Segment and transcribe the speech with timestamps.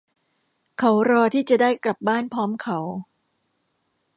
[0.79, 2.79] เขารอที่จะได้กลับบ้านพร้อมเขา